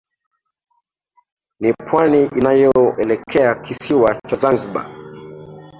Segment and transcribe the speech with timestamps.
[1.59, 4.95] Ni pwani inayoelekea kisiwa cha zanzibar